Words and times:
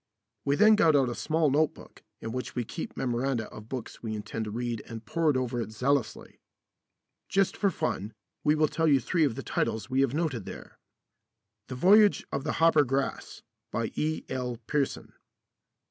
We 0.45 0.55
then 0.55 0.73
got 0.75 0.95
out 0.95 1.09
a 1.09 1.13
small 1.13 1.51
note 1.51 1.75
book 1.75 2.01
in 2.21 2.31
which 2.31 2.55
we 2.55 2.63
keep 2.63 2.97
memoranda 2.97 3.47
of 3.51 3.69
books 3.69 4.01
we 4.01 4.15
intend 4.15 4.45
to 4.45 4.49
read 4.49 4.81
and 4.87 5.05
pored 5.05 5.37
over 5.37 5.61
it 5.61 5.71
zealously. 5.71 6.39
Just 7.29 7.55
for 7.55 7.69
fun, 7.69 8.11
we 8.43 8.55
will 8.55 8.67
tell 8.67 8.87
you 8.87 8.99
three 8.99 9.25
of 9.25 9.35
the 9.35 9.43
titles 9.43 9.91
we 9.91 10.01
have 10.01 10.15
noted 10.15 10.45
there: 10.45 10.79
"The 11.67 11.75
Voyage 11.75 12.25
of 12.31 12.43
the 12.43 12.53
Hoppergrass," 12.53 13.43
by 13.71 13.91
E.L. 13.95 14.57
Pearson. 14.65 15.13